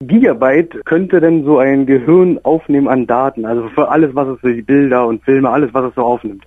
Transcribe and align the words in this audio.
Gigabyte 0.00 0.84
könnte 0.84 1.20
denn 1.20 1.44
so 1.44 1.58
ein 1.58 1.84
Gehirn 1.84 2.38
aufnehmen 2.44 2.86
an 2.86 3.08
Daten? 3.08 3.44
Also 3.44 3.68
für 3.70 3.88
alles, 3.88 4.14
was 4.14 4.28
es 4.28 4.38
für 4.38 4.54
die 4.54 4.62
Bilder 4.62 5.04
und 5.04 5.24
Filme, 5.24 5.50
alles, 5.50 5.74
was 5.74 5.86
es 5.86 5.94
so 5.96 6.02
aufnimmt. 6.02 6.44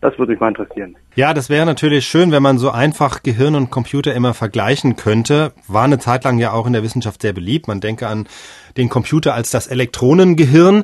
Das 0.00 0.16
würde 0.16 0.30
mich 0.30 0.40
mal 0.40 0.50
interessieren. 0.50 0.94
Ja, 1.16 1.32
das 1.32 1.48
wäre 1.48 1.64
natürlich 1.64 2.08
schön, 2.08 2.32
wenn 2.32 2.42
man 2.42 2.58
so 2.58 2.70
einfach 2.70 3.22
Gehirn 3.22 3.54
und 3.54 3.70
Computer 3.70 4.12
immer 4.14 4.34
vergleichen 4.34 4.96
könnte. 4.96 5.52
War 5.68 5.84
eine 5.84 6.00
Zeit 6.00 6.24
lang 6.24 6.40
ja 6.40 6.50
auch 6.50 6.66
in 6.66 6.72
der 6.72 6.82
Wissenschaft 6.82 7.22
sehr 7.22 7.32
beliebt. 7.32 7.68
Man 7.68 7.80
denke 7.80 8.08
an 8.08 8.26
den 8.76 8.88
Computer 8.88 9.32
als 9.32 9.52
das 9.52 9.68
Elektronengehirn. 9.68 10.82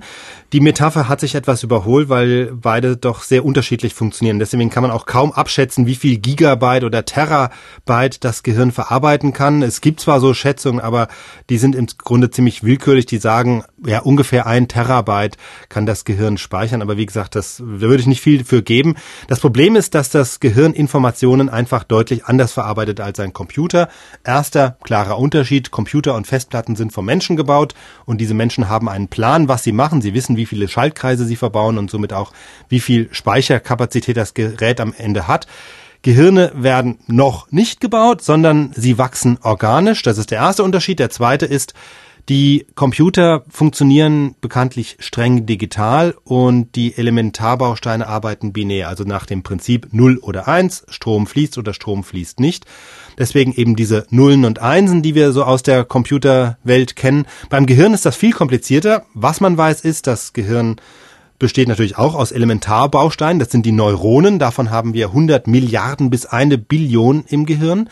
Die 0.52 0.60
Metapher 0.60 1.08
hat 1.08 1.18
sich 1.18 1.34
etwas 1.34 1.64
überholt, 1.64 2.08
weil 2.08 2.52
beide 2.52 2.96
doch 2.96 3.22
sehr 3.22 3.44
unterschiedlich 3.44 3.94
funktionieren. 3.94 4.38
Deswegen 4.38 4.70
kann 4.70 4.82
man 4.82 4.92
auch 4.92 5.06
kaum 5.06 5.32
abschätzen, 5.32 5.86
wie 5.86 5.96
viel 5.96 6.18
Gigabyte 6.18 6.84
oder 6.84 7.04
Terabyte 7.04 8.22
das 8.22 8.44
Gehirn 8.44 8.70
verarbeiten 8.70 9.32
kann. 9.32 9.62
Es 9.62 9.80
gibt 9.80 9.98
zwar 9.98 10.20
so 10.20 10.32
Schätzungen, 10.32 10.80
aber 10.80 11.08
die 11.48 11.58
sind 11.58 11.74
im 11.74 11.86
Grunde 11.98 12.30
ziemlich 12.30 12.62
willkürlich. 12.62 13.06
Die 13.06 13.18
sagen, 13.18 13.64
ja, 13.84 14.00
ungefähr 14.00 14.46
ein 14.46 14.68
Terabyte 14.68 15.36
kann 15.68 15.86
das 15.86 16.04
Gehirn 16.04 16.38
speichern. 16.38 16.82
Aber 16.82 16.96
wie 16.96 17.06
gesagt, 17.06 17.34
das, 17.34 17.56
da 17.56 17.64
würde 17.64 18.00
ich 18.00 18.06
nicht 18.06 18.20
viel 18.20 18.44
für 18.44 18.62
geben. 18.62 18.94
Das 19.26 19.40
Problem 19.40 19.74
ist, 19.74 19.94
dass 19.96 20.10
das 20.10 20.19
Gehirn 20.40 20.74
Informationen 20.74 21.48
einfach 21.48 21.84
deutlich 21.84 22.26
anders 22.26 22.52
verarbeitet 22.52 23.00
als 23.00 23.18
ein 23.20 23.32
Computer. 23.32 23.88
Erster 24.22 24.76
klarer 24.82 25.18
Unterschied. 25.18 25.70
Computer 25.70 26.14
und 26.14 26.26
Festplatten 26.26 26.76
sind 26.76 26.92
vom 26.92 27.06
Menschen 27.06 27.36
gebaut 27.36 27.74
und 28.04 28.20
diese 28.20 28.34
Menschen 28.34 28.68
haben 28.68 28.88
einen 28.88 29.08
Plan, 29.08 29.48
was 29.48 29.64
sie 29.64 29.72
machen. 29.72 30.02
Sie 30.02 30.14
wissen, 30.14 30.36
wie 30.36 30.46
viele 30.46 30.68
Schaltkreise 30.68 31.24
sie 31.24 31.36
verbauen 31.36 31.78
und 31.78 31.90
somit 31.90 32.12
auch, 32.12 32.32
wie 32.68 32.80
viel 32.80 33.08
Speicherkapazität 33.12 34.16
das 34.16 34.34
Gerät 34.34 34.80
am 34.80 34.94
Ende 34.96 35.26
hat. 35.26 35.46
Gehirne 36.02 36.52
werden 36.54 36.98
noch 37.06 37.50
nicht 37.50 37.80
gebaut, 37.80 38.22
sondern 38.22 38.72
sie 38.74 38.98
wachsen 38.98 39.38
organisch. 39.42 40.02
Das 40.02 40.18
ist 40.18 40.30
der 40.30 40.38
erste 40.38 40.64
Unterschied. 40.64 40.98
Der 40.98 41.10
zweite 41.10 41.46
ist, 41.46 41.74
die 42.28 42.66
Computer 42.74 43.44
funktionieren 43.48 44.34
bekanntlich 44.40 44.96
streng 45.00 45.46
digital 45.46 46.14
und 46.24 46.74
die 46.76 46.96
Elementarbausteine 46.96 48.06
arbeiten 48.06 48.52
binär, 48.52 48.88
also 48.88 49.04
nach 49.04 49.26
dem 49.26 49.42
Prinzip 49.42 49.88
0 49.92 50.18
oder 50.18 50.46
1, 50.46 50.86
Strom 50.88 51.26
fließt 51.26 51.58
oder 51.58 51.74
Strom 51.74 52.04
fließt 52.04 52.40
nicht. 52.40 52.66
Deswegen 53.18 53.52
eben 53.52 53.76
diese 53.76 54.06
Nullen 54.10 54.44
und 54.44 54.60
Einsen, 54.60 55.02
die 55.02 55.14
wir 55.14 55.32
so 55.32 55.44
aus 55.44 55.62
der 55.62 55.84
Computerwelt 55.84 56.96
kennen. 56.96 57.26
Beim 57.48 57.66
Gehirn 57.66 57.94
ist 57.94 58.06
das 58.06 58.16
viel 58.16 58.32
komplizierter. 58.32 59.04
Was 59.14 59.40
man 59.40 59.56
weiß, 59.56 59.80
ist, 59.82 60.06
das 60.06 60.32
Gehirn 60.32 60.76
besteht 61.38 61.68
natürlich 61.68 61.98
auch 61.98 62.14
aus 62.14 62.32
Elementarbausteinen. 62.32 63.40
Das 63.40 63.50
sind 63.50 63.66
die 63.66 63.72
Neuronen. 63.72 64.38
Davon 64.38 64.70
haben 64.70 64.94
wir 64.94 65.08
100 65.08 65.48
Milliarden 65.48 66.10
bis 66.10 66.26
eine 66.26 66.58
Billion 66.58 67.24
im 67.28 67.46
Gehirn 67.46 67.88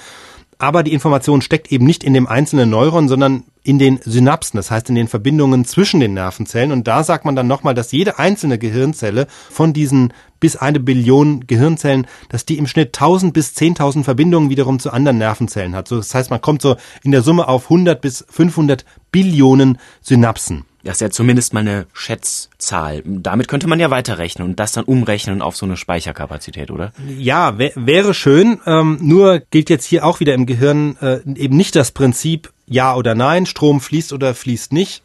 aber 0.58 0.82
die 0.82 0.92
Information 0.92 1.40
steckt 1.40 1.70
eben 1.70 1.86
nicht 1.86 2.02
in 2.02 2.14
dem 2.14 2.26
einzelnen 2.26 2.70
Neuron, 2.70 3.08
sondern 3.08 3.44
in 3.62 3.78
den 3.78 4.00
Synapsen, 4.02 4.56
das 4.56 4.70
heißt 4.70 4.88
in 4.88 4.94
den 4.94 5.08
Verbindungen 5.08 5.64
zwischen 5.64 6.00
den 6.00 6.14
Nervenzellen. 6.14 6.72
Und 6.72 6.88
da 6.88 7.04
sagt 7.04 7.24
man 7.24 7.36
dann 7.36 7.46
nochmal, 7.46 7.74
dass 7.74 7.92
jede 7.92 8.18
einzelne 8.18 8.58
Gehirnzelle 8.58 9.26
von 9.50 9.72
diesen 9.72 10.12
bis 10.40 10.56
eine 10.56 10.80
Billion 10.80 11.46
Gehirnzellen, 11.46 12.06
dass 12.28 12.44
die 12.44 12.58
im 12.58 12.66
Schnitt 12.66 12.88
1000 12.88 13.32
bis 13.32 13.54
10.000 13.56 14.04
Verbindungen 14.04 14.50
wiederum 14.50 14.78
zu 14.78 14.90
anderen 14.90 15.18
Nervenzellen 15.18 15.76
hat. 15.76 15.86
So, 15.86 15.96
das 15.96 16.14
heißt, 16.14 16.30
man 16.30 16.40
kommt 16.40 16.62
so 16.62 16.76
in 17.02 17.12
der 17.12 17.22
Summe 17.22 17.46
auf 17.46 17.64
100 17.64 18.00
bis 18.00 18.24
500 18.28 18.84
Billionen 19.12 19.78
Synapsen. 20.00 20.64
Das 20.88 20.96
ist 20.96 21.00
ja 21.02 21.10
zumindest 21.10 21.52
mal 21.52 21.60
eine 21.60 21.86
Schätzzahl. 21.92 23.02
Damit 23.04 23.46
könnte 23.46 23.66
man 23.66 23.78
ja 23.78 23.90
weiterrechnen 23.90 24.48
und 24.48 24.58
das 24.58 24.72
dann 24.72 24.84
umrechnen 24.84 25.42
auf 25.42 25.54
so 25.54 25.66
eine 25.66 25.76
Speicherkapazität, 25.76 26.70
oder? 26.70 26.92
Ja, 27.18 27.58
wär, 27.58 27.72
wäre 27.74 28.14
schön. 28.14 28.58
Ähm, 28.64 28.96
nur 29.02 29.40
gilt 29.50 29.68
jetzt 29.68 29.84
hier 29.84 30.06
auch 30.06 30.18
wieder 30.20 30.32
im 30.32 30.46
Gehirn 30.46 30.96
äh, 31.02 31.20
eben 31.34 31.58
nicht 31.58 31.76
das 31.76 31.90
Prinzip 31.90 32.54
Ja 32.64 32.96
oder 32.96 33.14
Nein, 33.14 33.44
Strom 33.44 33.82
fließt 33.82 34.14
oder 34.14 34.34
fließt 34.34 34.72
nicht. 34.72 35.02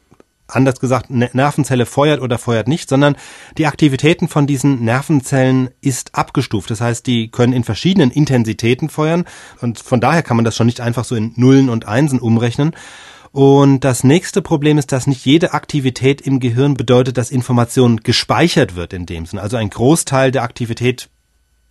Anders 0.48 0.80
gesagt, 0.80 1.10
Nervenzelle 1.10 1.86
feuert 1.86 2.22
oder 2.22 2.38
feuert 2.38 2.70
nicht, 2.70 2.88
sondern 2.88 3.18
die 3.58 3.66
Aktivitäten 3.66 4.30
von 4.30 4.48
diesen 4.48 4.86
Nervenzellen 4.86 5.70
ist 5.82 6.16
abgestuft. 6.16 6.72
Das 6.72 6.80
heißt, 6.80 7.06
die 7.08 7.28
können 7.28 7.52
in 7.52 7.66
verschiedenen 7.66 8.10
Intensitäten 8.10 8.88
feuern 8.88 9.26
und 9.60 9.80
von 9.80 10.00
daher 10.00 10.24
kann 10.24 10.38
man 10.38 10.46
das 10.46 10.56
schon 10.56 10.68
nicht 10.68 10.80
einfach 10.80 11.04
so 11.04 11.16
in 11.16 11.34
Nullen 11.36 11.70
und 11.70 11.90
Einsen 11.90 12.20
umrechnen. 12.20 12.74
Und 13.34 13.80
das 13.80 14.04
nächste 14.04 14.44
Problem 14.44 14.78
ist, 14.78 14.92
dass 14.92 15.08
nicht 15.08 15.26
jede 15.26 15.54
Aktivität 15.54 16.22
im 16.22 16.40
Gehirn 16.40 16.76
bedeutet, 16.76 17.18
dass 17.18 17.32
Information 17.32 17.98
gespeichert 17.98 18.76
wird 18.76 18.94
in 18.94 19.08
dem 19.08 19.26
Sinne. 19.26 19.42
Also 19.42 19.58
ein 19.58 19.72
Großteil 19.72 20.32
der 20.32 20.44
Aktivität 20.44 21.10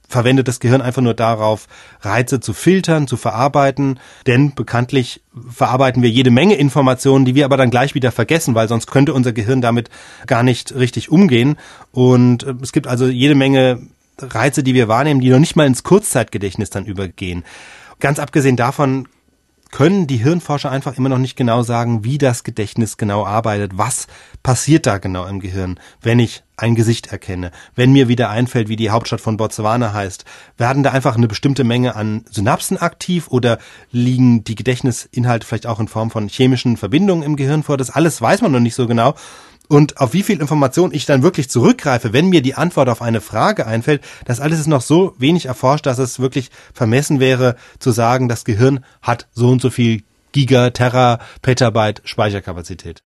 verwendet 0.08 0.48
das 0.48 0.58
Gehirn 0.58 0.82
einfach 0.82 1.02
nur 1.02 1.14
darauf, 1.14 1.68
Reize 2.00 2.40
zu 2.40 2.52
filtern, 2.52 3.06
zu 3.06 3.16
verarbeiten. 3.16 4.00
Denn 4.26 4.56
bekanntlich 4.56 5.22
verarbeiten 5.48 6.02
wir 6.02 6.10
jede 6.10 6.32
Menge 6.32 6.56
Informationen, 6.56 7.24
die 7.24 7.36
wir 7.36 7.44
aber 7.44 7.56
dann 7.56 7.70
gleich 7.70 7.94
wieder 7.94 8.10
vergessen, 8.10 8.56
weil 8.56 8.66
sonst 8.66 8.88
könnte 8.88 9.14
unser 9.14 9.32
Gehirn 9.32 9.60
damit 9.60 9.88
gar 10.26 10.42
nicht 10.42 10.74
richtig 10.74 11.12
umgehen. 11.12 11.54
Und 11.92 12.42
äh, 12.42 12.54
es 12.60 12.72
gibt 12.72 12.88
also 12.88 13.06
jede 13.06 13.36
Menge 13.36 13.86
Reize, 14.18 14.64
die 14.64 14.74
wir 14.74 14.88
wahrnehmen, 14.88 15.20
die 15.20 15.30
noch 15.30 15.38
nicht 15.38 15.54
mal 15.54 15.68
ins 15.68 15.84
Kurzzeitgedächtnis 15.84 16.70
dann 16.70 16.86
übergehen. 16.86 17.44
Ganz 18.00 18.18
abgesehen 18.18 18.56
davon 18.56 19.06
können 19.72 20.06
die 20.06 20.18
Hirnforscher 20.18 20.70
einfach 20.70 20.96
immer 20.96 21.08
noch 21.08 21.18
nicht 21.18 21.34
genau 21.34 21.62
sagen, 21.62 22.04
wie 22.04 22.18
das 22.18 22.44
Gedächtnis 22.44 22.98
genau 22.98 23.26
arbeitet. 23.26 23.72
Was 23.74 24.06
passiert 24.42 24.86
da 24.86 24.98
genau 24.98 25.26
im 25.26 25.40
Gehirn, 25.40 25.80
wenn 26.02 26.18
ich 26.18 26.44
ein 26.56 26.74
Gesicht 26.74 27.10
erkenne? 27.10 27.50
Wenn 27.74 27.90
mir 27.90 28.06
wieder 28.06 28.28
einfällt, 28.30 28.68
wie 28.68 28.76
die 28.76 28.90
Hauptstadt 28.90 29.22
von 29.22 29.38
Botswana 29.38 29.94
heißt, 29.94 30.26
werden 30.58 30.82
da 30.82 30.90
einfach 30.90 31.16
eine 31.16 31.26
bestimmte 31.26 31.64
Menge 31.64 31.96
an 31.96 32.24
Synapsen 32.30 32.76
aktiv 32.76 33.28
oder 33.28 33.58
liegen 33.90 34.44
die 34.44 34.54
Gedächtnisinhalte 34.54 35.46
vielleicht 35.46 35.66
auch 35.66 35.80
in 35.80 35.88
Form 35.88 36.10
von 36.10 36.28
chemischen 36.28 36.76
Verbindungen 36.76 37.24
im 37.24 37.36
Gehirn 37.36 37.62
vor? 37.62 37.78
Das 37.78 37.90
alles 37.90 38.20
weiß 38.20 38.42
man 38.42 38.52
noch 38.52 38.60
nicht 38.60 38.74
so 38.74 38.86
genau 38.86 39.14
und 39.68 39.98
auf 39.98 40.12
wie 40.12 40.22
viel 40.22 40.40
Information 40.40 40.92
ich 40.92 41.06
dann 41.06 41.22
wirklich 41.22 41.48
zurückgreife, 41.48 42.12
wenn 42.12 42.28
mir 42.28 42.42
die 42.42 42.54
Antwort 42.54 42.88
auf 42.88 43.00
eine 43.00 43.20
Frage 43.20 43.66
einfällt, 43.66 44.02
das 44.26 44.40
alles 44.40 44.60
ist 44.60 44.66
noch 44.66 44.82
so 44.82 45.14
wenig 45.18 45.46
erforscht, 45.46 45.86
dass 45.86 45.98
es 45.98 46.20
wirklich 46.20 46.50
vermessen 46.74 47.20
wäre 47.20 47.56
zu 47.78 47.90
sagen, 47.90 48.28
das 48.28 48.44
Gehirn 48.44 48.84
hat 49.00 49.28
so 49.32 49.48
und 49.48 49.62
so 49.62 49.70
viel 49.70 50.02
Giga, 50.32 50.70
Terra, 50.70 51.20
Petabyte 51.40 52.02
Speicherkapazität. 52.04 53.00